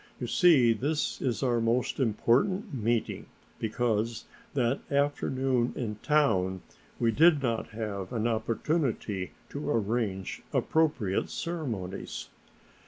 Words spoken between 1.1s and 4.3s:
is our most important meeting because